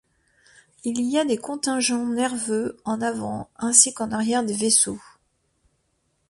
Il 0.83 0.99
y 0.99 1.19
a 1.19 1.25
des 1.25 1.37
contingents 1.37 2.07
nerveux 2.07 2.75
en 2.85 3.01
avant 3.01 3.51
ainsi 3.57 3.93
qu'en 3.93 4.11
arrière 4.11 4.43
des 4.43 4.55
vaisseaux. 4.55 4.99